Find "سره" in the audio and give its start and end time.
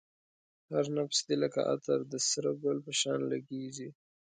2.29-2.51